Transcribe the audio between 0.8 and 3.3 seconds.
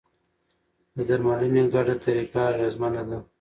د درملنې ګډه طریقه اغېزمنه ده.